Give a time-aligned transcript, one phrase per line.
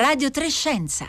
[0.00, 1.04] Radio Trescenza.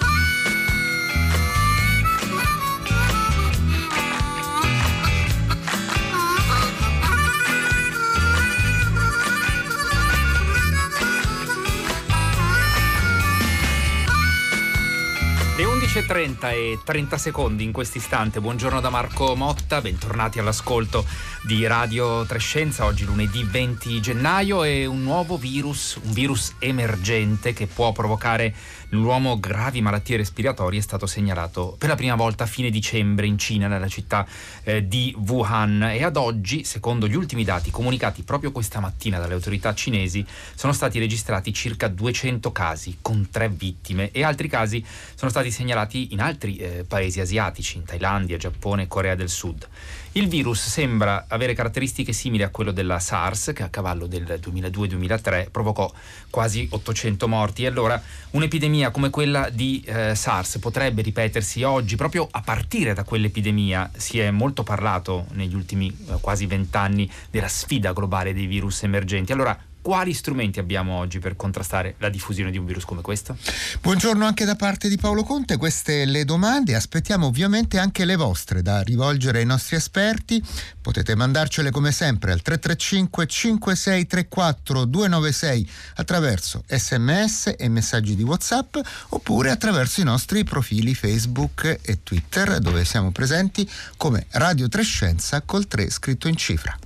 [15.56, 18.42] Le 11.30 e 30 secondi in questo istante.
[18.42, 21.06] Buongiorno da Marco Motta, bentornati all'ascolto
[21.44, 22.86] di Radio Trescenza.
[22.86, 28.54] Oggi lunedì 20 gennaio e un nuovo virus, un virus emergente che può provocare
[28.92, 33.38] nell'uomo gravi malattie respiratorie è stato segnalato per la prima volta a fine dicembre in
[33.38, 34.28] Cina, nella città
[34.64, 39.34] eh, di Wuhan e ad oggi, secondo gli ultimi dati comunicati proprio questa mattina dalle
[39.34, 44.84] autorità cinesi, sono stati registrati circa 200 casi con tre vittime e altri casi
[45.16, 49.68] sono stati segnalati in altri eh, paesi asiatici, in Thailandia, Giappone e Corea del Sud.
[50.14, 55.50] Il virus sembra avere caratteristiche simili a quello della SARS, che a cavallo del 2002-2003
[55.50, 55.90] provocò
[56.30, 57.64] quasi 800 morti.
[57.64, 58.02] E allora
[58.32, 63.90] un'epidemia come quella di eh, SARS potrebbe ripetersi oggi, proprio a partire da quell'epidemia.
[63.96, 69.32] Si è molto parlato negli ultimi eh, quasi vent'anni della sfida globale dei virus emergenti.
[69.32, 73.36] Allora, quali strumenti abbiamo oggi per contrastare la diffusione di un virus come questo?
[73.82, 78.62] Buongiorno anche da parte di Paolo Conte, queste le domande, aspettiamo ovviamente anche le vostre
[78.62, 80.44] da rivolgere ai nostri esperti,
[80.82, 88.78] potete mandarcele come sempre al 335 5634 296 attraverso sms e messaggi di whatsapp
[89.10, 95.68] oppure attraverso i nostri profili Facebook e Twitter dove siamo presenti come Radio Trescenza col
[95.68, 96.78] 3 scritto in cifra.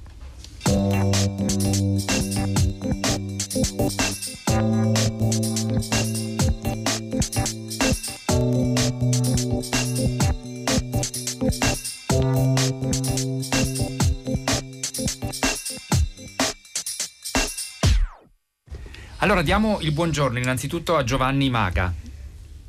[19.25, 21.91] Allora diamo il buongiorno innanzitutto a Giovanni Maga.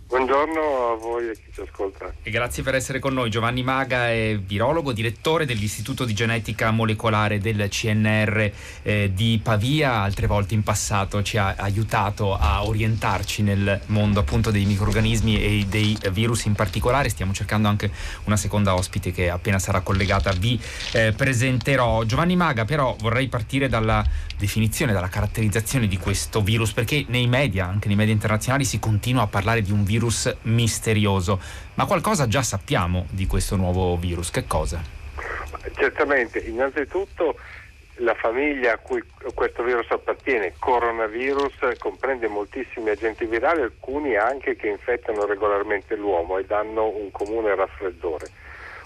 [0.07, 2.13] Buongiorno a voi e chi ci ascolta.
[2.23, 3.31] E grazie per essere con noi.
[3.31, 8.51] Giovanni Maga è virologo, direttore dell'Istituto di Genetica Molecolare del CNR
[8.83, 10.01] eh, di Pavia.
[10.01, 15.67] Altre volte in passato ci ha aiutato a orientarci nel mondo appunto dei microrganismi e
[15.67, 17.09] dei virus in particolare.
[17.09, 17.91] Stiamo cercando anche
[18.25, 20.61] una seconda ospite che appena sarà collegata vi
[20.93, 22.05] eh, presenterò.
[22.05, 24.05] Giovanni Maga, però vorrei partire dalla
[24.37, 29.23] definizione, dalla caratterizzazione di questo virus, perché nei media, anche nei media internazionali, si continua
[29.23, 31.41] a parlare di un virus misterioso.
[31.75, 34.83] Ma qualcosa già sappiamo di questo nuovo virus, che cosa?
[35.75, 37.37] Certamente, innanzitutto
[38.01, 39.03] la famiglia a cui
[39.35, 46.45] questo virus appartiene, coronavirus, comprende moltissimi agenti virali, alcuni anche che infettano regolarmente l'uomo e
[46.45, 48.29] danno un comune raffreddore.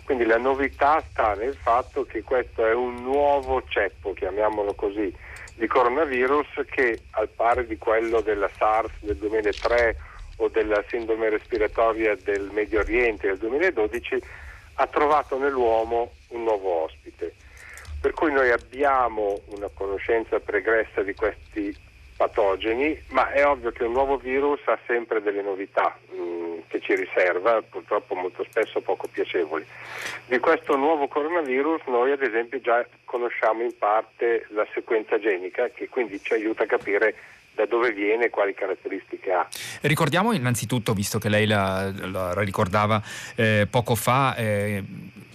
[0.05, 5.15] Quindi la novità sta nel fatto che questo è un nuovo ceppo, chiamiamolo così,
[5.55, 9.97] di coronavirus che al pari di quello della SARS del 2003
[10.41, 14.23] o della sindrome respiratoria del Medio Oriente del 2012
[14.75, 17.35] ha trovato nell'uomo un nuovo ospite.
[18.01, 21.77] Per cui noi abbiamo una conoscenza pregressa di questi
[22.17, 26.81] patogeni, ma è ovvio che un nuovo virus ha sempre delle novità mh, mm, che
[26.81, 29.67] ci riserva, purtroppo molto spesso poco piacevoli.
[30.27, 35.89] Di questo nuovo coronavirus noi ad esempio già conosciamo in parte la sequenza genica che
[35.89, 37.15] quindi ci aiuta a capire
[37.61, 39.47] da dove viene e quali caratteristiche ha.
[39.83, 43.03] Ricordiamo innanzitutto, visto che lei la, la ricordava
[43.35, 44.83] eh, poco fa, eh,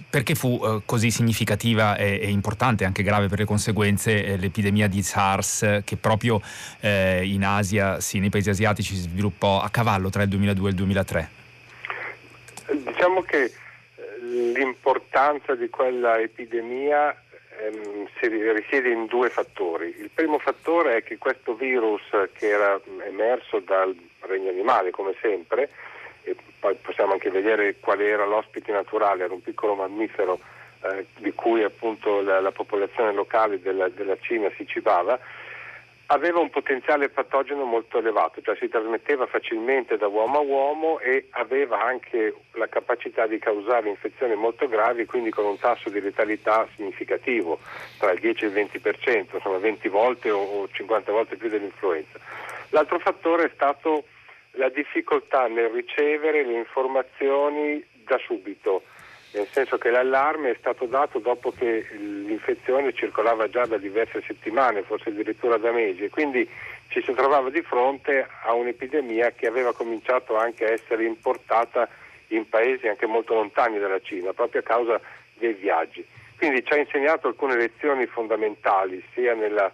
[0.09, 4.87] perché fu eh, così significativa e, e, importante, anche grave per le conseguenze, eh, l'epidemia
[4.87, 6.41] di SARS che proprio
[6.79, 10.69] eh, in Asia, sì, nei paesi asiatici si sviluppò a cavallo tra il 2002 e
[10.69, 11.29] il 2003?
[12.71, 13.51] Diciamo che eh,
[14.55, 17.15] l'importanza di quella epidemia
[17.59, 18.07] ehm,
[18.53, 19.93] risiede in due fattori.
[19.97, 22.01] Il primo fattore è che questo virus
[22.33, 25.69] che era emerso dal regno animale, come sempre,
[26.23, 30.39] e poi possiamo anche vedere qual era l'ospite naturale, era un piccolo mammifero
[30.85, 35.19] eh, di cui appunto la, la popolazione locale della, della, Cina si cibava,
[36.07, 41.27] aveva un potenziale patogeno molto elevato, cioè si trasmetteva facilmente da uomo a uomo e
[41.31, 46.67] aveva anche la capacità di causare infezioni molto gravi, quindi con un tasso di letalità
[46.75, 47.59] significativo,
[47.97, 52.19] tra il 10 e il 20%, insomma 20 volte o 50 volte più dell'influenza.
[52.69, 54.05] L'altro fattore è stato
[54.51, 58.83] la difficoltà nel ricevere le informazioni da subito,
[59.35, 64.83] nel senso che l'allarme è stato dato dopo che l'infezione circolava già da diverse settimane,
[64.83, 66.49] forse addirittura da mesi, quindi
[66.87, 71.89] ci si trovava di fronte a un'epidemia che aveva cominciato anche a essere importata
[72.29, 75.01] in paesi anche molto lontani dalla Cina, proprio a causa
[75.33, 76.05] dei viaggi.
[76.37, 79.71] Quindi ci ha insegnato alcune lezioni fondamentali, sia nella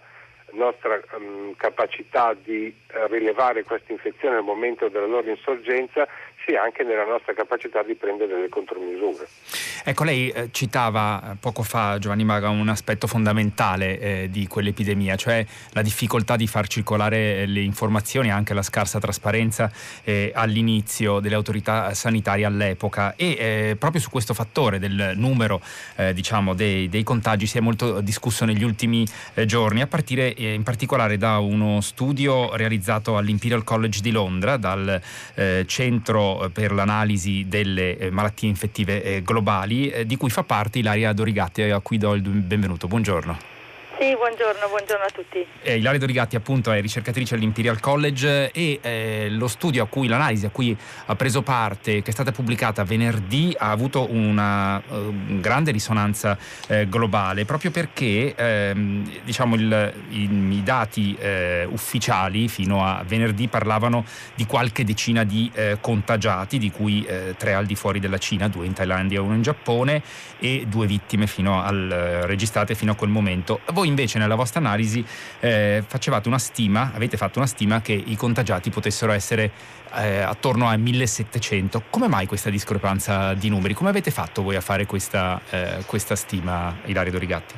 [0.52, 6.06] nostra um, capacità di uh, rilevare questa infezione nel momento della loro insorgenza
[6.44, 9.26] sia anche nella nostra capacità di prendere delle contromisure.
[9.84, 15.16] Ecco, lei eh, citava eh, poco fa, Giovanni Maga, un aspetto fondamentale eh, di quell'epidemia,
[15.16, 19.70] cioè la difficoltà di far circolare le informazioni, anche la scarsa trasparenza
[20.04, 25.60] eh, all'inizio delle autorità sanitarie all'epoca e eh, proprio su questo fattore del numero
[25.96, 29.04] eh, diciamo, dei, dei, contagi si è molto discusso negli ultimi
[29.46, 35.00] giorni, a partire in particolare da uno studio realizzato all'Imperial College di Londra, dal
[35.66, 41.80] centro per l'analisi delle malattie infettive globali eh, di cui fa parte Ilaria Dorigatti, a
[41.80, 42.88] cui do il benvenuto.
[42.88, 43.51] Buongiorno.
[44.02, 45.46] Sì, buongiorno, buongiorno a tutti.
[45.62, 50.44] Eh, Ilaria Dorigatti appunto è ricercatrice all'Imperial College e eh, lo studio a cui, l'analisi
[50.44, 50.76] a cui
[51.06, 56.88] ha preso parte, che è stata pubblicata venerdì, ha avuto una uh, grande risonanza eh,
[56.88, 64.04] globale, proprio perché ehm, diciamo il, i, i, dati eh, ufficiali fino a venerdì parlavano
[64.34, 68.48] di qualche decina di eh, contagiati, di cui eh, tre al di fuori della Cina,
[68.48, 70.02] due in Thailandia e uno in Giappone,
[70.40, 73.60] e due vittime fino al, registrate fino a quel momento.
[73.72, 75.04] Voi invece nella vostra analisi
[75.40, 79.50] eh, facevate una stima, avete fatto una stima che i contagiati potessero essere
[79.94, 81.84] eh, attorno a 1700.
[81.90, 83.74] Come mai questa discrepanza di numeri?
[83.74, 87.54] Come avete fatto voi a fare questa, eh, questa stima, Ilario Dorigatti?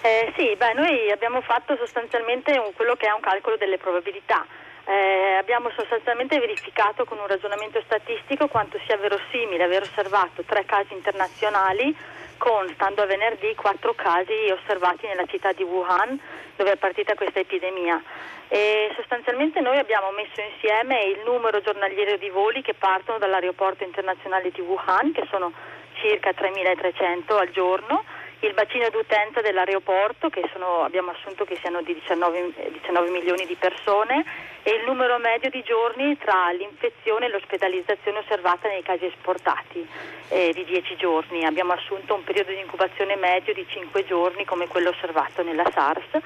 [0.00, 4.46] Eh, sì, beh, noi abbiamo fatto sostanzialmente un, quello che è un calcolo delle probabilità.
[4.84, 10.94] Eh, abbiamo sostanzialmente verificato con un ragionamento statistico quanto sia verosimile aver osservato tre casi
[10.94, 11.94] internazionali
[12.38, 16.18] con, stando a venerdì, quattro casi osservati nella città di Wuhan
[16.56, 18.02] dove è partita questa epidemia.
[18.48, 24.50] E sostanzialmente noi abbiamo messo insieme il numero giornaliero di voli che partono dall'aeroporto internazionale
[24.50, 25.52] di Wuhan, che sono
[26.00, 28.04] circa 3.300 al giorno,
[28.40, 33.56] il bacino d'utenza dell'aeroporto, che sono, abbiamo assunto che siano di 19, 19, milioni di
[33.56, 34.24] persone,
[34.62, 39.86] e il numero medio di giorni tra l'infezione e l'ospedalizzazione osservata nei casi esportati
[40.28, 41.44] eh, di 10 giorni.
[41.44, 46.18] Abbiamo assunto un periodo di incubazione medio di 5 giorni come quello osservato nella SARS.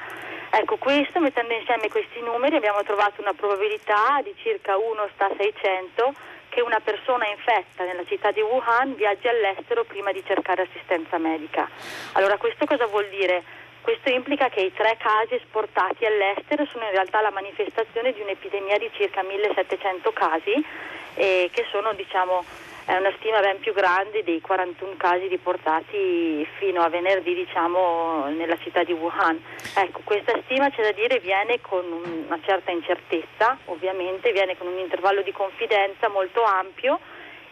[0.50, 6.14] Ecco, questo, mettendo insieme questi numeri, abbiamo trovato una probabilità di circa 1 sta 600
[6.52, 11.66] che una persona infetta nella città di Wuhan viaggi all'estero prima di cercare assistenza medica.
[12.12, 13.42] Allora questo cosa vuol dire?
[13.80, 18.76] Questo implica che i tre casi esportati all'estero sono in realtà la manifestazione di un'epidemia
[18.76, 20.64] di circa 1700 casi
[21.14, 22.44] eh, che sono diciamo,
[22.84, 28.56] è una stima ben più grande dei 41 casi riportati fino a venerdì diciamo, nella
[28.58, 29.40] città di Wuhan.
[29.76, 31.84] Ecco, questa stima c'è da dire viene con
[32.26, 36.98] una certa incertezza, ovviamente, viene con un intervallo di confidenza molto ampio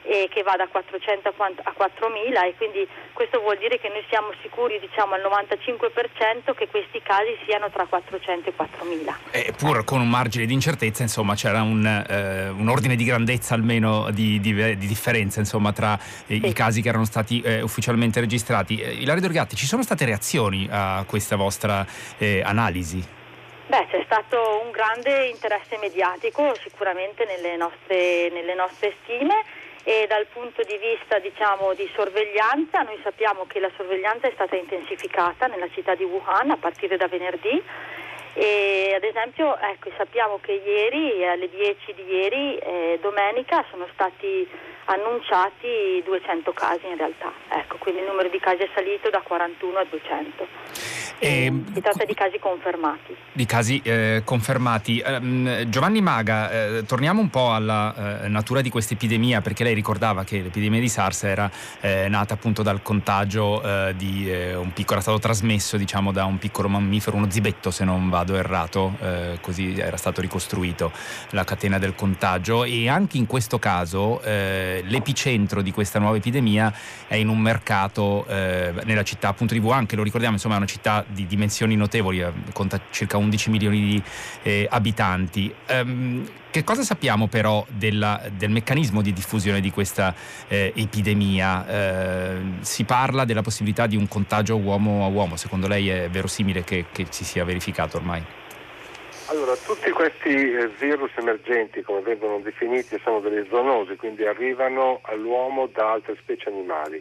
[0.02, 4.80] che va da 400 a 4.000 e quindi questo vuol dire che noi siamo sicuri
[4.80, 9.14] diciamo al 95% che questi casi siano tra 400 e 4.000.
[9.30, 14.10] Eppur con un margine di incertezza insomma c'era un, eh, un ordine di grandezza almeno
[14.10, 16.46] di, di, di differenza insomma, tra eh, sì.
[16.46, 18.80] i casi che erano stati eh, ufficialmente registrati.
[18.80, 21.86] Eh, Ilario Dorgatti, ci sono state reazioni a questa vostra
[22.18, 23.18] eh, analisi?
[23.66, 29.44] Beh, c'è stato un grande interesse mediatico sicuramente nelle nostre, nelle nostre stime
[29.84, 34.56] e dal punto di vista diciamo, di sorveglianza noi sappiamo che la sorveglianza è stata
[34.56, 37.62] intensificata nella città di Wuhan a partire da venerdì.
[38.32, 44.48] E ad esempio ecco, sappiamo che ieri alle 10 di ieri eh, domenica sono stati
[44.92, 49.78] annunciati 200 casi in realtà ecco, quindi il numero di casi è salito da 41
[49.78, 50.48] a 200
[51.20, 53.14] e, ehm, si tratta di casi confermati.
[53.32, 54.98] Di casi eh, confermati.
[54.98, 59.74] Eh, Giovanni Maga, eh, torniamo un po' alla eh, natura di questa epidemia, perché lei
[59.74, 64.94] ricordava che l'epidemia di SARS era eh, nata appunto dal contagio eh, di un piccolo,
[64.94, 68.96] era stato trasmesso diciamo da un piccolo mammifero, uno zibetto se non vado errato,
[69.40, 70.92] così era stato ricostruito
[71.30, 74.20] la catena del contagio e anche in questo caso
[74.86, 76.72] l'epicentro di questa nuova epidemia
[77.06, 80.66] è in un mercato nella città appunto di Wuhan, che lo ricordiamo insomma è una
[80.66, 84.02] città di dimensioni notevoli, eh, conta circa 11 milioni di
[84.42, 85.52] eh, abitanti.
[85.68, 90.14] Um, che cosa sappiamo però della, del meccanismo di diffusione di questa
[90.48, 91.66] eh, epidemia?
[91.66, 96.64] Eh, si parla della possibilità di un contagio uomo a uomo, secondo lei è verosimile
[96.64, 98.22] che, che si sia verificato ormai?
[99.30, 105.68] Allora, tutti questi eh, virus emergenti, come vengono definiti, sono delle zoonosi, quindi arrivano all'uomo
[105.68, 107.00] da altre specie animali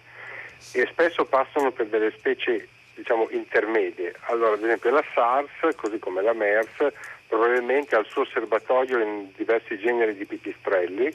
[0.73, 4.13] e spesso passano per delle specie diciamo, intermedie.
[4.27, 6.93] Allora, ad esempio la SARS, così come la MERS,
[7.27, 11.11] probabilmente ha il suo serbatoio in diversi generi di pipistrelli,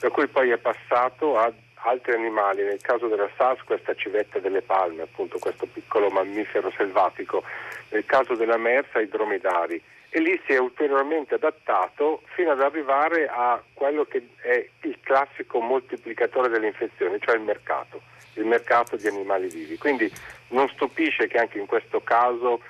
[0.00, 4.60] per cui poi è passato a altri animali, nel caso della SARS questa civetta delle
[4.60, 7.42] palme, appunto questo piccolo mammifero selvatico,
[7.88, 9.82] nel caso della MERS ai dromedari
[10.14, 15.58] e lì si è ulteriormente adattato fino ad arrivare a quello che è il classico
[15.60, 18.02] moltiplicatore delle infezioni, cioè il mercato,
[18.34, 19.78] il mercato di animali vivi.
[19.78, 20.12] Quindi
[20.48, 22.60] non stupisce che anche in questo caso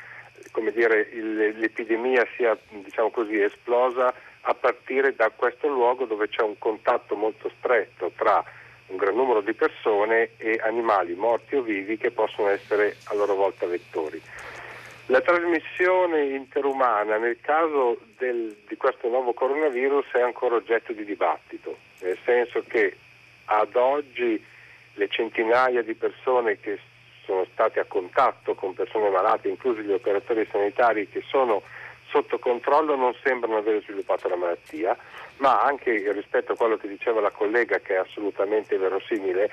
[0.72, 6.58] dire, il, l'epidemia sia diciamo così, esplosa a partire da questo luogo dove c'è un
[6.58, 8.44] contatto molto stretto tra
[8.86, 13.34] un gran numero di persone e animali morti o vivi che possono essere a loro
[13.34, 14.22] volta vettori.
[15.12, 21.76] La trasmissione interumana nel caso del, di questo nuovo coronavirus è ancora oggetto di dibattito,
[22.00, 22.96] nel senso che
[23.44, 24.42] ad oggi
[24.94, 26.78] le centinaia di persone che
[27.26, 31.60] sono state a contatto con persone malate, inclusi gli operatori sanitari che sono
[32.08, 34.96] sotto controllo non sembrano aver sviluppato la malattia,
[35.36, 39.50] ma anche rispetto a quello che diceva la collega che è assolutamente verosimile,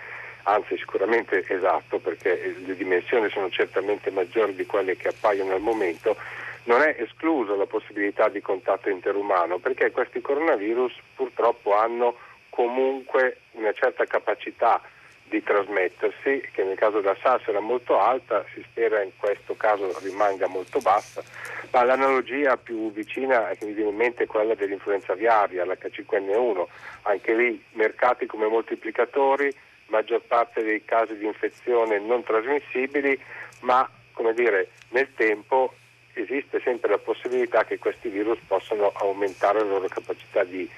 [0.53, 6.15] anzi sicuramente esatto perché le dimensioni sono certamente maggiori di quelle che appaiono al momento,
[6.63, 12.15] non è esclusa la possibilità di contatto interumano perché questi coronavirus purtroppo hanno
[12.50, 14.82] comunque una certa capacità
[15.29, 19.98] di trasmettersi, che nel caso della SARS era molto alta, si spera in questo caso
[20.01, 21.24] rimanga molto bassa,
[21.72, 26.65] ma l'analogia più vicina che mi viene in mente è quella dell'influenza aviaria, l'H5N1,
[27.03, 29.56] anche lì mercati come moltiplicatori,
[29.89, 33.19] maggior parte dei casi di infezione non trasmissibili,
[33.62, 35.74] ma come dire, nel tempo
[36.13, 40.69] esiste sempre la possibilità che questi virus possano aumentare la loro capacità di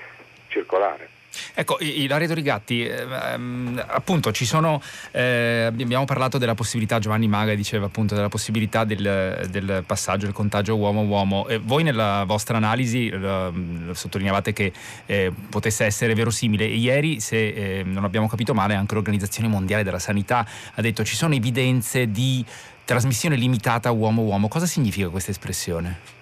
[0.48, 1.21] circolare.
[1.54, 4.82] Ecco, Ilaria Dorigatti, ehm, appunto ci sono,
[5.12, 10.34] eh, abbiamo parlato della possibilità, Giovanni Maga diceva appunto della possibilità del, del passaggio, del
[10.34, 11.48] contagio uomo-uomo.
[11.48, 13.52] Eh, voi nella vostra analisi eh,
[13.92, 14.72] sottolineavate che
[15.06, 19.84] eh, potesse essere verosimile e ieri, se eh, non abbiamo capito male, anche l'Organizzazione Mondiale
[19.84, 22.44] della Sanità ha detto ci sono evidenze di
[22.86, 24.48] trasmissione limitata uomo-uomo.
[24.48, 26.21] Cosa significa questa espressione?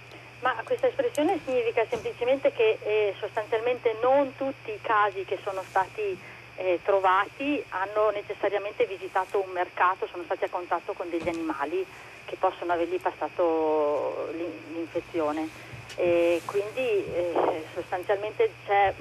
[0.69, 6.15] Questa espressione significa semplicemente che eh, sostanzialmente non tutti i casi che sono stati
[6.57, 11.83] eh, trovati hanno necessariamente visitato un mercato, sono stati a contatto con degli animali
[12.23, 14.29] che possono avergli passato
[14.71, 15.49] l'infezione.
[15.95, 17.33] E quindi eh,
[17.73, 18.93] sostanzialmente c'è,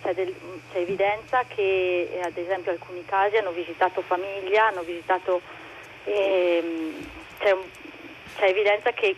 [0.00, 0.34] c'è, del,
[0.72, 5.38] c'è, evidenza che eh, ad esempio alcuni casi hanno visitato famiglia, hanno visitato,
[6.04, 6.94] ehm,
[7.40, 7.54] c'è,
[8.38, 9.14] c'è evidenza che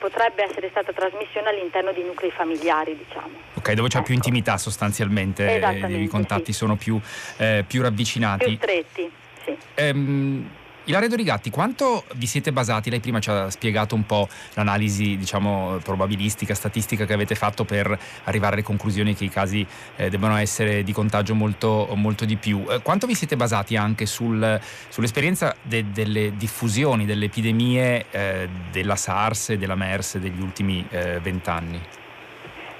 [0.00, 3.30] potrebbe essere stata trasmissione all'interno di nuclei familiari, diciamo.
[3.54, 4.06] Ok, dove c'è ecco.
[4.06, 6.58] più intimità sostanzialmente, i contatti sì.
[6.58, 6.98] sono più,
[7.36, 8.46] eh, più ravvicinati.
[8.46, 9.10] Più stretti,
[9.44, 9.56] sì.
[9.74, 10.48] Ehm,
[10.84, 12.88] Ilaria Dorigatti, quanto vi siete basati?
[12.88, 17.96] Lei prima ci ha spiegato un po' l'analisi diciamo, probabilistica, statistica che avete fatto per
[18.24, 19.64] arrivare alle conclusioni che i casi
[19.96, 22.64] eh, debbano essere di contagio molto, molto di più.
[22.68, 24.58] Eh, quanto vi siete basati anche sul,
[24.88, 31.20] sull'esperienza de, delle diffusioni, delle epidemie eh, della SARS e della MERS degli ultimi eh,
[31.20, 31.80] vent'anni?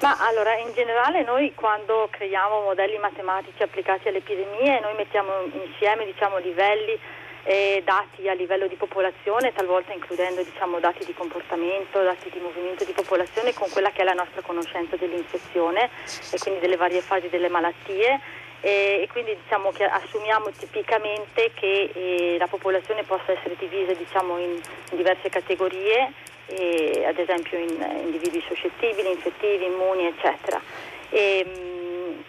[0.01, 6.07] Ma allora, in generale noi quando creiamo modelli matematici applicati alle epidemie, noi mettiamo insieme
[6.07, 6.99] diciamo, livelli
[7.45, 12.85] eh, dati a livello di popolazione, talvolta includendo diciamo, dati di comportamento, dati di movimento
[12.85, 15.91] di popolazione con quella che è la nostra conoscenza dell'infezione
[16.33, 18.21] e quindi delle varie fasi delle malattie
[18.61, 24.51] e, quindi diciamo che assumiamo tipicamente che eh, la popolazione possa essere divisa diciamo, in,
[24.51, 26.13] in, diverse categorie,
[26.47, 30.61] eh, ad esempio in individui suscettibili, infettivi, immuni eccetera.
[31.09, 32.25] E, ehm,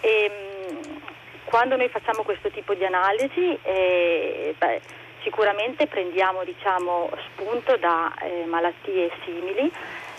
[0.00, 0.51] e, ehm,
[1.52, 4.80] quando noi facciamo questo tipo di analisi eh, beh,
[5.22, 9.70] sicuramente prendiamo diciamo, spunto da eh, malattie simili.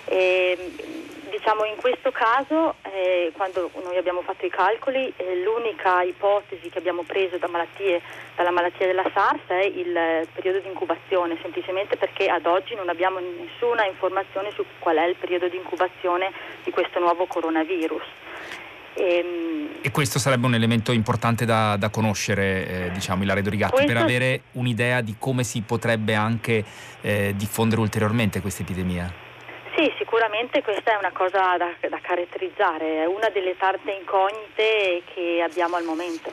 [0.06, 0.56] E,
[1.32, 6.78] diciamo in questo caso, eh, quando noi abbiamo fatto i calcoli, eh, l'unica ipotesi che
[6.78, 8.00] abbiamo preso da malattie,
[8.36, 13.18] dalla malattia della SARS è il periodo di incubazione, semplicemente perché ad oggi non abbiamo
[13.18, 16.32] nessuna informazione su qual è il periodo di incubazione
[16.64, 18.23] di questo nuovo coronavirus.
[18.96, 23.74] E, ehm, e, questo sarebbe un elemento importante da, da conoscere, eh, diciamo, Ilaria Dorigatti,
[23.74, 23.92] questo...
[23.92, 26.64] per avere un'idea di come si potrebbe anche
[27.02, 29.12] eh, diffondere ulteriormente questa epidemia.
[29.76, 35.42] Sì, sicuramente questa è una cosa da, da caratterizzare, è una delle tante incognite che
[35.44, 36.32] abbiamo al momento,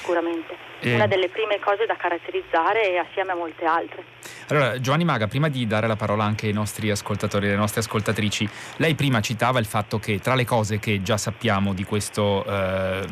[0.00, 0.56] sicuramente.
[0.80, 0.94] Eh.
[0.94, 4.04] Una delle prime cose da caratterizzare assieme a molte altre.
[4.48, 7.80] Allora, Giovanni Maga, prima di dare la parola anche ai nostri ascoltatori e alle nostre
[7.80, 12.44] ascoltatrici, lei prima citava il fatto che tra le cose che già sappiamo di questo
[12.46, 13.06] eh,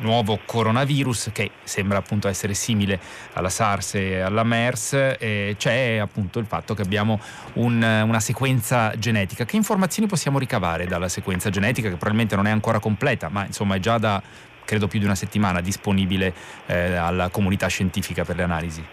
[0.00, 3.00] nuovo coronavirus, che sembra appunto essere simile
[3.32, 7.20] alla SARS e alla MERS, eh, c'è appunto il fatto che abbiamo
[7.54, 9.44] un, una sequenza genetica.
[9.44, 13.74] Che informazioni possiamo ricavare dalla sequenza genetica, che probabilmente non è ancora completa, ma insomma
[13.74, 14.22] è già da
[14.68, 16.34] credo più di una settimana, disponibile
[16.66, 18.84] eh, alla comunità scientifica per le analisi.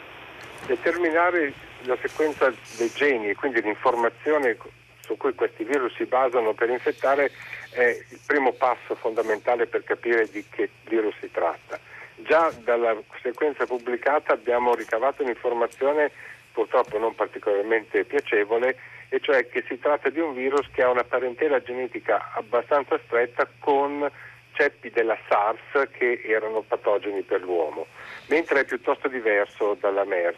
[0.67, 1.51] Determinare
[1.81, 4.55] la sequenza dei geni e quindi l'informazione
[5.01, 7.29] su cui questi virus si basano per infettare
[7.71, 11.77] è il primo passo fondamentale per capire di che virus si tratta.
[12.25, 16.09] Già dalla sequenza pubblicata abbiamo ricavato un'informazione
[16.53, 18.77] purtroppo non particolarmente piacevole,
[19.09, 23.45] e cioè che si tratta di un virus che ha una parentela genetica abbastanza stretta
[23.59, 24.09] con
[24.55, 27.85] ceppi della SARS che erano patogeni per l'uomo,
[28.27, 30.37] mentre è piuttosto diverso dalla MERS.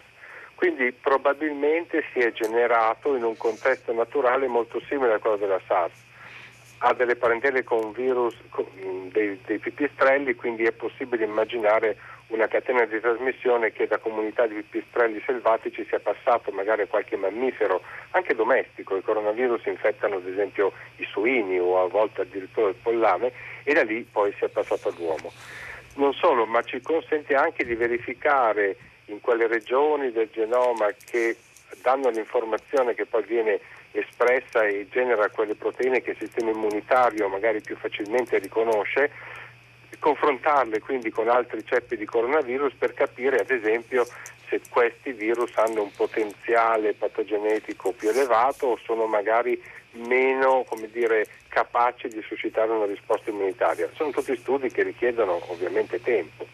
[0.56, 6.06] Quindi probabilmente si è generato in un contesto naturale molto simile a quello della SARS.
[6.80, 8.66] Ha delle parentele con virus con
[9.12, 11.98] dei, dei pipistrelli, quindi è possibile immaginare
[12.28, 17.16] una catena di trasmissione che da comunità di pipistrelli selvatici sia passato magari a qualche
[17.16, 17.82] mammifero,
[18.12, 18.98] anche domestico.
[18.98, 23.32] I coronavirus infettano ad esempio i suini o a volte addirittura il pollame
[23.64, 25.32] e da lì poi si è passato all'uomo.
[25.96, 31.38] Non solo, ma ci consente anche di verificare in quelle regioni del genoma che
[31.82, 33.60] danno l'informazione che poi viene
[33.92, 39.12] espressa e genera quelle proteine che il sistema immunitario magari più facilmente riconosce,
[40.00, 44.06] confrontarle quindi con altri ceppi di coronavirus per capire ad esempio
[44.50, 49.62] se questi virus hanno un potenziale patogenetico più elevato o sono magari
[49.92, 50.66] meno
[50.98, 53.90] dire, capaci di suscitare una risposta immunitaria.
[53.94, 56.46] Sono tutti studi che richiedono ovviamente tempo.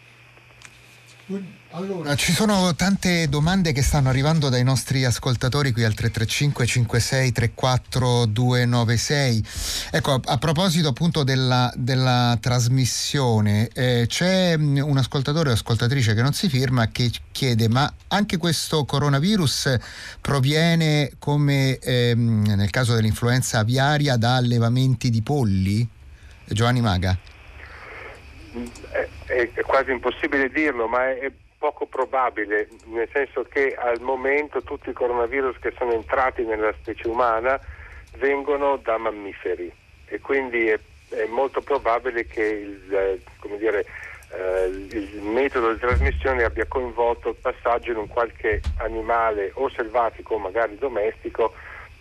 [1.70, 7.32] Allora, ci sono tante domande che stanno arrivando dai nostri ascoltatori qui al 335 56
[7.32, 9.44] 34 296.
[9.90, 16.20] Ecco, a, proposito appunto della, della trasmissione, eh, c'è mm, un ascoltatore o ascoltatrice che
[16.20, 19.78] non si firma che chiede ma anche questo coronavirus
[20.20, 25.88] proviene come ehm, nel caso dell'influenza aviaria da allevamenti di polli?
[26.46, 27.18] Giovanni Maga
[28.90, 28.93] è
[29.74, 35.56] quasi impossibile dirlo, ma è, poco probabile, nel senso che al momento tutti i coronavirus
[35.58, 37.58] che sono entrati nella specie umana
[38.18, 39.72] vengono da mammiferi.
[40.06, 40.78] E quindi è,
[41.08, 43.20] è molto probabile che il, eh,
[43.56, 43.84] dire,
[44.30, 50.34] eh, il, metodo di trasmissione abbia coinvolto il passaggio in un qualche animale o selvatico
[50.34, 51.52] o magari domestico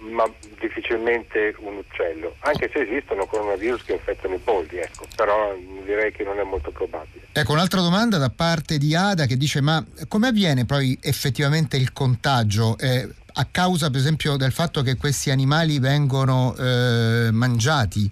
[0.09, 6.11] ma difficilmente un uccello, anche se esistono coronavirus che infettano i polli, ecco, però direi
[6.11, 7.27] che non è molto probabile.
[7.31, 11.93] Ecco, un'altra domanda da parte di Ada che dice ma come avviene poi effettivamente il
[11.93, 12.77] contagio?
[12.77, 18.09] Eh, a causa per esempio del fatto che questi animali vengono eh, mangiati?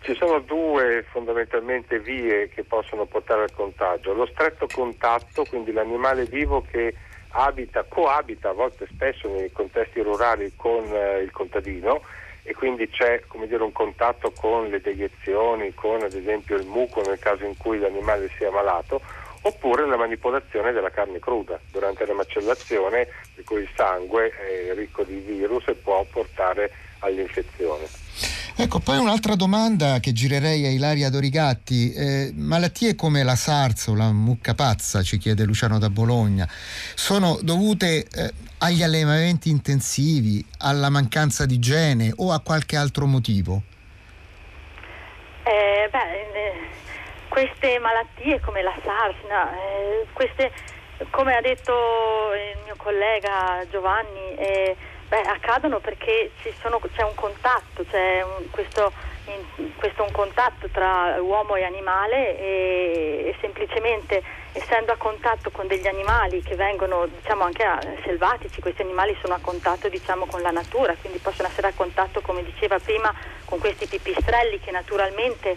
[0.00, 4.14] Ci sono due fondamentalmente vie che possono portare al contagio.
[4.14, 6.94] Lo stretto contatto, quindi l'animale vivo che
[7.30, 12.02] abita, coabita a volte spesso nei contesti rurali con eh, il contadino
[12.42, 17.18] e quindi c'è dire, un contatto con le deiezioni, con ad esempio il muco nel
[17.18, 19.02] caso in cui l'animale sia malato,
[19.42, 25.04] oppure la manipolazione della carne cruda durante la macellazione, di cui il sangue è ricco
[25.04, 28.07] di virus e può portare all'infezione.
[28.60, 31.92] Ecco, poi un'altra domanda che girerei a Ilaria Dorigatti.
[31.92, 36.44] Eh, malattie come la SARS o la mucca pazza, ci chiede Luciano da Bologna,
[36.96, 43.62] sono dovute eh, agli allevamenti intensivi, alla mancanza di igiene o a qualche altro motivo?
[45.44, 50.50] Eh, beh, queste malattie come la SARS, no, eh, queste,
[51.10, 51.72] come ha detto
[52.34, 54.76] il mio collega Giovanni, eh,
[55.08, 58.92] Beh, accadono perché sono, c'è un contatto, c'è un, questo,
[59.24, 65.66] in, questo un contatto tra uomo e animale e, e, semplicemente essendo a contatto con
[65.66, 70.42] degli animali che vengono diciamo, anche a, selvatici, questi animali sono a contatto diciamo, con
[70.42, 73.10] la natura, quindi possono essere a contatto, come diceva prima,
[73.46, 75.56] con questi pipistrelli che naturalmente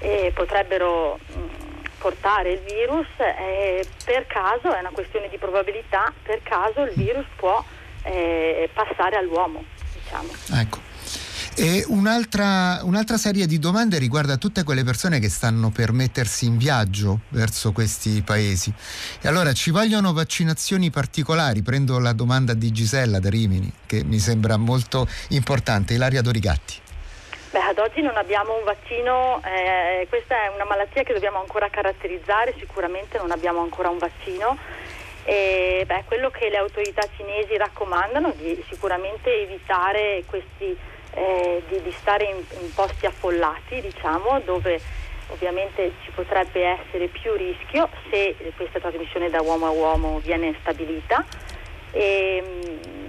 [0.00, 1.40] eh, potrebbero mh,
[1.98, 3.06] portare il virus.
[3.18, 7.62] Eh, per caso, è una questione di probabilità, per caso il virus può
[8.02, 9.64] eh, passare all'uomo.
[9.92, 10.28] Diciamo.
[10.60, 10.88] Ecco.
[11.56, 16.56] E un'altra, un'altra, serie di domande riguarda tutte quelle persone che stanno per mettersi in
[16.56, 18.72] viaggio verso questi paesi.
[19.20, 21.60] E allora ci vogliono vaccinazioni particolari?
[21.62, 25.94] Prendo la domanda di Gisella da Rimini, che mi sembra molto importante.
[25.94, 26.74] Ilaria Dorigatti.
[27.50, 31.68] Beh, ad oggi non abbiamo un vaccino, eh, questa è una malattia che dobbiamo ancora
[31.68, 34.56] caratterizzare, sicuramente non abbiamo ancora un vaccino
[35.30, 40.76] e, beh, quello che le autorità cinesi raccomandano di sicuramente evitare questi,
[41.14, 44.80] eh, di, di, stare in, in posti affollati, diciamo, dove
[45.28, 51.24] ovviamente ci potrebbe essere più rischio se questa trasmissione da uomo a uomo viene stabilita.
[51.92, 53.00] E, e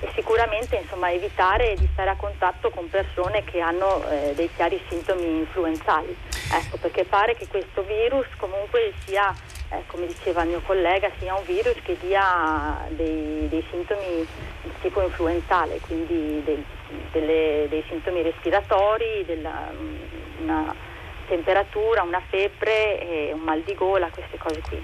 [0.00, 4.80] e sicuramente insomma, evitare di stare a contatto con persone che hanno eh, dei chiari
[4.88, 6.16] sintomi influenzali.
[6.52, 9.34] Ecco, perché pare che questo virus comunque sia,
[9.70, 14.26] eh, come diceva il mio collega, sia un virus che dia dei, dei sintomi
[14.62, 16.64] di tipo influenzale, quindi dei,
[17.12, 19.70] delle, dei sintomi respiratori, della,
[20.40, 20.74] una
[21.28, 24.82] temperatura, una febbre, un mal di gola, queste cose qui.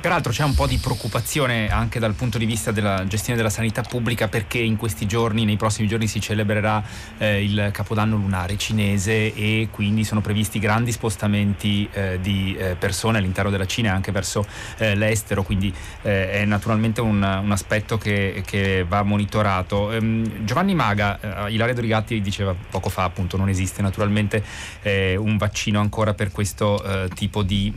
[0.00, 3.82] Peraltro c'è un po' di preoccupazione anche dal punto di vista della gestione della sanità
[3.82, 6.82] pubblica perché in questi giorni, nei prossimi giorni si celebrerà
[7.18, 13.18] eh, il Capodanno lunare cinese e quindi sono previsti grandi spostamenti eh, di eh, persone
[13.18, 14.46] all'interno della Cina e anche verso
[14.78, 19.90] eh, l'estero, quindi eh, è naturalmente un, un aspetto che, che, va monitorato.
[19.90, 24.42] Ehm, Giovanni Maga, eh, Ilaria Dorigatti diceva poco fa appunto non esiste naturalmente
[24.82, 26.82] un vaccino ancora per questo
[27.14, 27.72] tipo di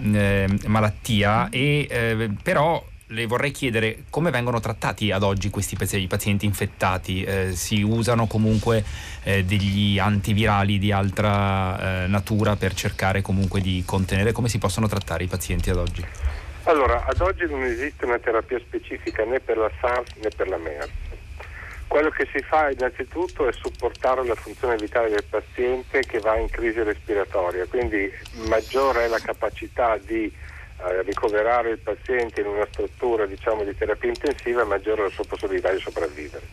[0.65, 5.75] malattia e eh, però le vorrei chiedere come vengono trattati ad oggi questi
[6.07, 7.23] pazienti infettati.
[7.23, 8.83] Eh, si usano comunque
[9.23, 14.87] eh, degli antivirali di altra eh, natura per cercare comunque di contenere come si possono
[14.87, 16.05] trattare i pazienti ad oggi?
[16.63, 20.57] Allora, ad oggi non esiste una terapia specifica né per la SARS né per la
[20.57, 21.00] MERS.
[21.91, 26.49] Quello che si fa innanzitutto è supportare la funzione vitale del paziente che va in
[26.49, 28.09] crisi respiratoria, quindi
[28.47, 30.33] maggiore è la capacità di
[30.77, 35.69] a ricoverare il paziente in una struttura diciamo, di terapia intensiva maggiore la sua possibilità
[35.73, 36.45] di sopravvivere.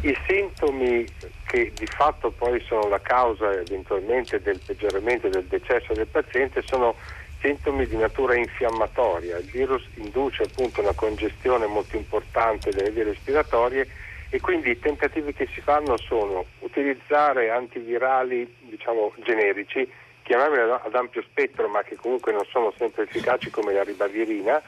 [0.00, 1.04] I sintomi
[1.44, 6.96] che di fatto poi sono la causa eventualmente del peggioramento del decesso del paziente sono
[7.42, 9.36] sintomi di natura infiammatoria.
[9.36, 13.86] Il virus induce appunto una congestione molto importante delle vie respiratorie
[14.34, 19.86] e quindi i tentativi che si fanno sono utilizzare antivirali diciamo, generici
[20.22, 24.62] chiamabili ad ampio spettro ma che comunque non sono sempre efficaci come la ribavirina,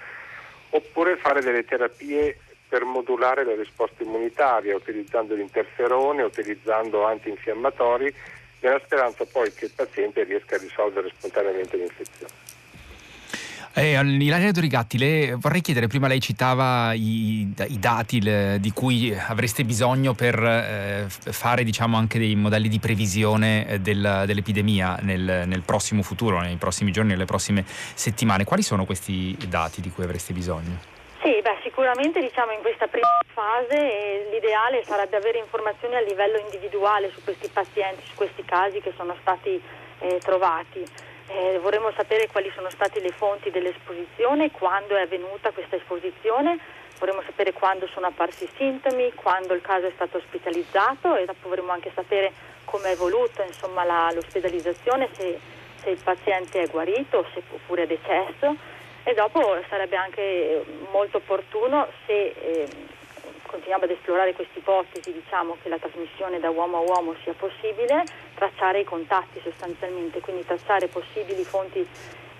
[0.68, 8.14] oppure fare delle terapie per modulare la risposta immunitaria utilizzando l'interferone, utilizzando antinfiammatori,
[8.60, 12.53] nella speranza poi che il paziente riesca a risolvere spontaneamente l'infezione.
[13.76, 19.12] Eh, Ilaria Dorigatti, le vorrei chiedere, prima lei citava i, i dati le, di cui
[19.12, 25.42] avreste bisogno per eh, fare diciamo, anche dei modelli di previsione eh, del, dell'epidemia nel,
[25.48, 28.44] nel, prossimo futuro, nei prossimi giorni, nelle prossime settimane.
[28.44, 30.78] Quali sono questi dati di cui avreste bisogno?
[31.20, 36.38] Sì, beh, sicuramente diciamo, in questa prima fase eh, l'ideale sarebbe avere informazioni a livello
[36.38, 39.60] individuale su questi pazienti, su questi casi che sono stati
[39.98, 41.12] eh, trovati.
[41.26, 46.58] Eh, vorremmo sapere quali sono state le fonti dell'esposizione, quando è avvenuta questa esposizione,
[46.98, 51.48] vorremmo sapere quando sono apparsi i sintomi, quando il caso è stato ospitalizzato e dopo
[51.48, 52.32] vorremmo anche sapere
[52.64, 55.38] come è evoluta insomma, la, l'ospedalizzazione, se,
[55.82, 58.56] se, il paziente è guarito se, oppure è decesso.
[59.06, 62.68] E dopo sarebbe anche molto opportuno se eh,
[63.54, 68.02] continuiamo ad esplorare questa ipotesi, diciamo che la trasmissione da uomo a uomo sia possibile,
[68.34, 71.86] tracciare i contatti sostanzialmente, quindi tracciare possibili fonti,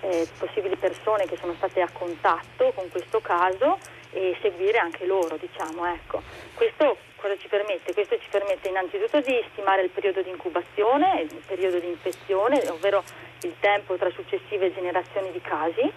[0.01, 3.79] eh, possibili persone che sono state a contatto con questo caso
[4.11, 6.21] e seguire anche loro, diciamo, ecco.
[6.53, 7.93] Questo cosa ci permette?
[7.93, 13.01] Questo ci permette innanzitutto di stimare il periodo di incubazione, il periodo di infezione, ovvero
[13.43, 15.93] il tempo tra successive generazioni di casi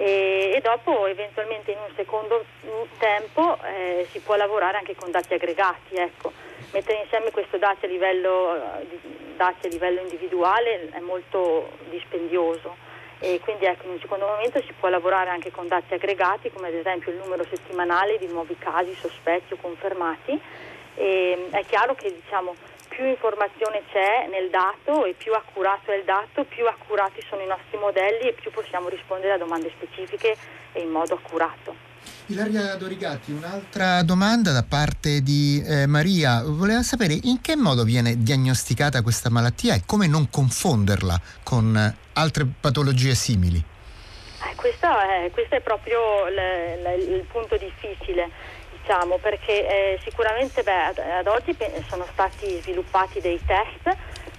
[0.00, 2.42] e, e dopo eventualmente in un secondo
[2.98, 5.94] tempo eh, si può lavorare anche con dati aggregati.
[5.94, 6.32] Ecco.
[6.72, 8.58] Mettere insieme questi dati a, livello,
[9.36, 12.76] dati a livello individuale è molto dispendioso
[13.18, 16.68] e quindi ecco, in un secondo momento si può lavorare anche con dati aggregati come
[16.68, 20.40] ad esempio il numero settimanale di nuovi casi sospetti o confermati.
[20.94, 22.54] E, è chiaro che diciamo,
[23.00, 27.46] più informazione c'è nel dato e più accurato è il dato, più accurati sono i
[27.46, 30.36] nostri modelli e più possiamo rispondere a domande specifiche
[30.72, 31.74] e in modo accurato.
[32.26, 36.42] Ilaria Dorigatti, un'altra domanda da parte di eh, Maria.
[36.44, 42.46] Voleva sapere in che modo viene diagnosticata questa malattia e come non confonderla con altre
[42.60, 43.64] patologie simili.
[44.42, 48.30] Eh, questo, è, questo, è, proprio l, l, il punto difficile
[48.90, 51.56] diciamo, perché eh, sicuramente beh, ad, oggi
[51.88, 53.96] sono stati sviluppati dei test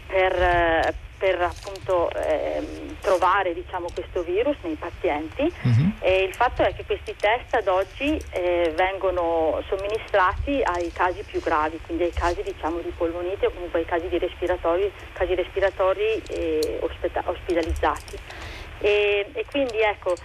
[0.07, 2.61] per, eh, per appunto eh,
[2.99, 5.91] trovare diciamo, questo virus nei pazienti uh-huh.
[6.01, 11.39] e il fatto è che questi test ad oggi eh, vengono somministrati ai casi più
[11.39, 16.21] gravi, quindi ai casi diciamo, di polmonite o comunque ai casi, di respiratori, casi respiratori
[16.27, 18.19] eh, ospita- ospitalizzati.
[18.79, 20.15] E, e quindi ecco,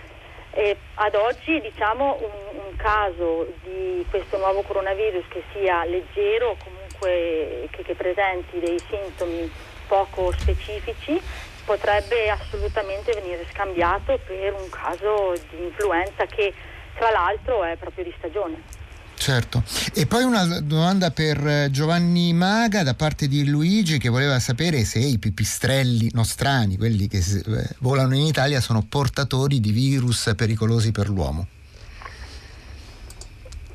[0.57, 6.57] eh, ad oggi diciamo, un, un, caso di questo nuovo coronavirus che sia leggero o
[6.57, 9.51] comunque che, che presenti dei sintomi
[9.87, 11.21] poco specifici
[11.65, 16.55] potrebbe assolutamente venire scambiato per un caso di influenza che
[16.95, 18.76] tra l'altro è proprio di stagione.
[19.17, 19.65] Certo.
[19.95, 24.85] E poi una domanda per eh, Giovanni Maga da parte di Luigi che voleva sapere
[24.85, 30.93] se i pipistrelli nostrani, quelli che eh, volano in Italia, sono portatori di virus pericolosi
[30.93, 31.47] per l'uomo.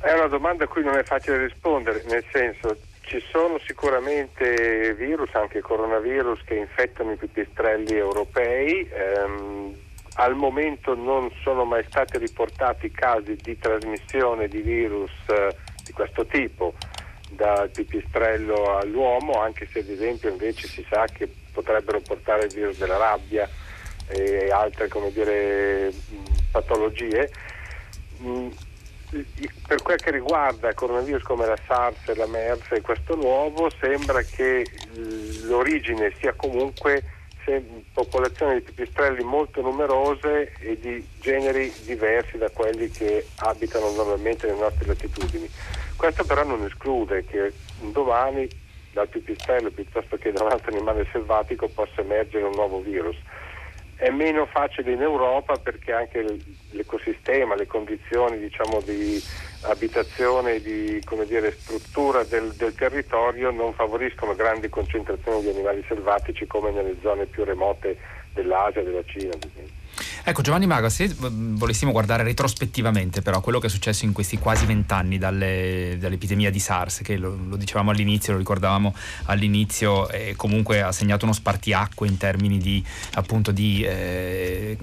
[0.00, 5.34] È una domanda a cui non è facile rispondere, nel senso ci sono sicuramente virus,
[5.34, 8.88] anche coronavirus, che infettano i pipistrelli europei.
[8.90, 9.81] Ehm,
[10.14, 16.26] al momento non sono mai stati riportati casi di trasmissione di virus eh, di questo
[16.26, 16.74] tipo
[17.30, 22.78] dal pipistrello all'uomo, anche se ad esempio invece si sa che potrebbero portare il virus
[22.78, 23.48] della rabbia
[24.08, 25.92] e altre dire,
[26.50, 27.30] patologie.
[29.66, 34.22] Per quel che riguarda il coronavirus come la SARS la MERS e questo nuovo, sembra
[34.22, 34.66] che
[35.44, 37.02] l'origine sia comunque
[37.92, 44.60] popolazioni di pipistrelli molto numerose e di generi diversi da quelli che abitano normalmente nelle
[44.60, 45.48] nostre latitudini.
[45.96, 48.48] Questo però non esclude che domani
[48.92, 53.16] dal pipistrello piuttosto che da un altro animale selvatico possa emergere un nuovo virus.
[54.02, 56.26] È meno facile in Europa perché anche
[56.70, 59.22] l'ecosistema, le condizioni diciamo, di
[59.60, 66.72] abitazione, di dire, struttura del, del, territorio non favoriscono grandi concentrazioni di animali selvatici come
[66.72, 67.96] nelle zone più remote
[68.34, 69.34] dell'Asia e della Cina.
[70.24, 74.66] Ecco Giovanni Maga, se volessimo guardare retrospettivamente però quello che è successo in questi quasi
[74.66, 78.94] vent'anni dalle, dall'epidemia di SARS, che lo, lo, dicevamo all'inizio, lo ricordavamo
[79.24, 84.78] all'inizio, e comunque ha segnato uno spartiacque in termini di, appunto, di eh,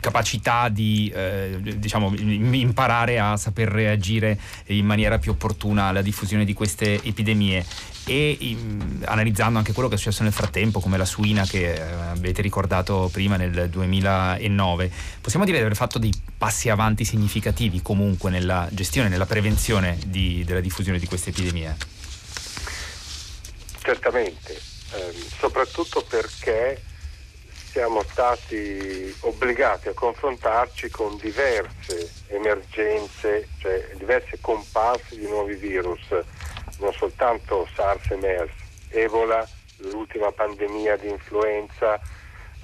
[0.00, 6.52] capacità di eh, diciamo, imparare a saper reagire in maniera più opportuna alla diffusione di
[6.52, 7.64] queste epidemie.
[8.08, 11.80] E in, analizzando anche quello che è successo nel frattempo, come la suina che eh,
[11.80, 13.68] avete ricordato prima nel
[14.36, 19.98] 2009, possiamo dire di aver fatto dei passi avanti significativi comunque nella gestione, nella prevenzione
[20.06, 21.76] di, della diffusione di queste epidemie?
[23.82, 24.60] Certamente,
[24.94, 26.82] ehm, soprattutto perché
[27.70, 36.00] siamo stati obbligati a confrontarci con diverse emergenze, cioè diverse comparse di nuovi virus
[36.78, 38.52] non soltanto SARS e MERS,
[38.88, 39.46] Ebola,
[39.78, 42.00] l'ultima pandemia di influenza,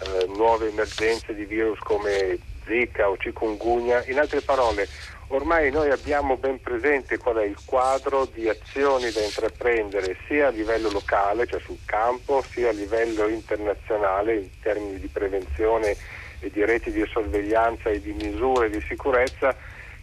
[0.01, 4.05] eh, nuove emergenze di virus come Zika o chikungunya.
[4.07, 4.89] In altre parole,
[5.29, 10.51] ormai noi abbiamo ben presente qual è il quadro di azioni da intraprendere sia a
[10.51, 15.97] livello locale, cioè sul campo, sia a livello internazionale in termini di prevenzione
[16.41, 19.57] e di reti di sorveglianza e di misure di sicurezza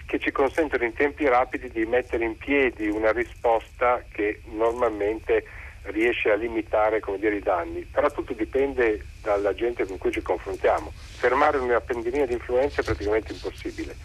[0.06, 5.46] che ci consentono in tempi rapidi di mettere in piedi una risposta che normalmente
[5.84, 7.82] riesce a limitare dire, i danni.
[7.82, 10.92] Però tutto dipende dalla gente con cui ci confrontiamo.
[10.94, 13.96] Fermare una pandemia di influenza è praticamente impossibile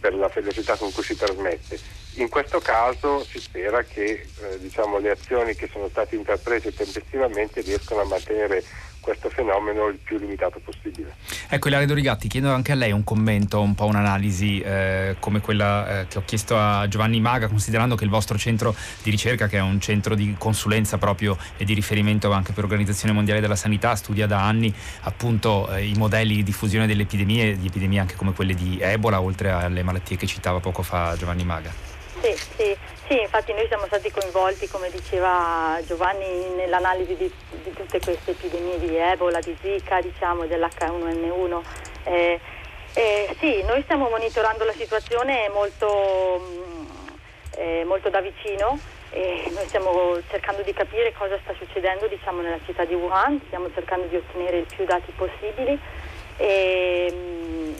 [0.00, 1.78] per la velocità con cui si trasmette.
[2.14, 7.60] In questo caso si spera che eh, diciamo, le azioni che sono state intraprese tempestivamente
[7.60, 8.62] riescano a mantenere
[9.06, 11.14] questo fenomeno il più limitato possibile.
[11.48, 16.00] Ecco Ilaria Dorigatti, chiedo anche a lei un commento, un po' un'analisi eh, come quella
[16.00, 19.58] eh, che ho chiesto a Giovanni Maga, considerando che il vostro centro di ricerca, che
[19.58, 23.94] è un centro di consulenza proprio e di riferimento anche per l'Organizzazione Mondiale della Sanità,
[23.94, 28.32] studia da anni appunto eh, i modelli di diffusione delle epidemie, di epidemie anche come
[28.32, 31.70] quelle di Ebola, oltre alle malattie che citava poco fa Giovanni Maga.
[32.20, 32.85] Sì, sì.
[33.08, 38.80] Sì, infatti noi siamo stati coinvolti, come diceva Giovanni, nell'analisi di, di tutte queste epidemie
[38.80, 41.60] di Ebola, di Zika, diciamo, dell'H1N1.
[42.02, 42.40] Eh,
[42.94, 46.86] eh, sì, noi stiamo monitorando la situazione molto, mm,
[47.58, 48.76] eh, molto da vicino
[49.10, 53.70] e noi stiamo cercando di capire cosa sta succedendo diciamo, nella città di Wuhan, stiamo
[53.72, 55.78] cercando di ottenere il più dati possibili.
[56.38, 57.74] E, mm,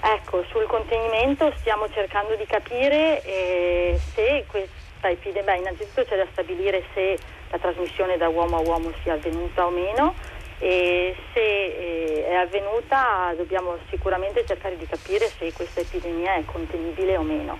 [0.00, 6.84] Ecco, sul contenimento stiamo cercando di capire eh, se questa epidemia, innanzitutto c'è da stabilire
[6.94, 7.18] se
[7.50, 10.14] la trasmissione da uomo a uomo sia avvenuta o meno
[10.58, 17.16] e se eh, è avvenuta dobbiamo sicuramente cercare di capire se questa epidemia è contenibile
[17.16, 17.58] o meno.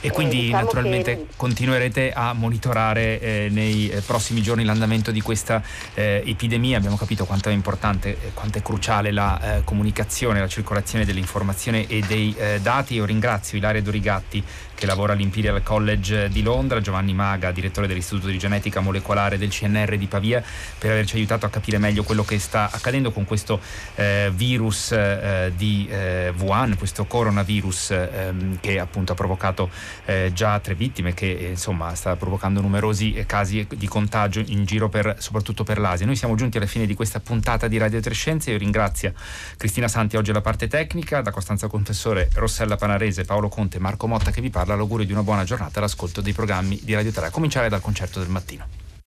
[0.00, 1.26] E quindi eh, diciamo naturalmente che...
[1.36, 5.62] continuerete a monitorare eh, nei eh, prossimi giorni l'andamento di questa
[5.94, 6.76] eh, epidemia.
[6.76, 11.86] Abbiamo capito quanto è importante e quanto è cruciale la eh, comunicazione, la circolazione dell'informazione
[11.86, 12.94] e dei dati.
[12.94, 14.42] Io ringrazio Ilaria Dorigatti
[14.76, 19.96] che lavora all'Imperial College di Londra, Giovanni Maga, direttore dell'Istituto di Genetica Molecolare del CNR
[19.96, 20.42] di Pavia,
[20.78, 23.58] per averci aiutato a capire meglio quello che sta accadendo con questo
[23.94, 29.70] eh, virus eh, di eh, Wuhan, questo coronavirus ehm, che appunto ha provocato
[30.04, 34.66] eh, già tre vittime, che eh, insomma sta provocando numerosi eh, casi di contagio in
[34.66, 36.04] giro per, soprattutto per l'Asia.
[36.04, 38.50] Noi siamo giunti alla fine di questa puntata di Radio Trescenze.
[38.50, 39.14] Io ringrazio
[39.56, 44.30] Cristina Santi oggi alla parte tecnica, da Costanza Confessore, Rossella Panarese, Paolo Conte, Marco Motta
[44.30, 47.26] che vi parla farla l'augurio di una buona giornata all'ascolto dei programmi di Radio 3,
[47.26, 48.85] a cominciare dal concerto del mattino.